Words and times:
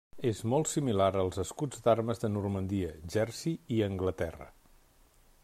És 0.27 0.39
molt 0.51 0.69
similar 0.69 1.09
als 1.23 1.37
escuts 1.43 1.83
d'armes 1.87 2.23
de 2.23 2.33
Normandia, 2.39 2.91
Jersey 3.17 3.57
i 3.77 3.79
Anglaterra. 3.91 4.49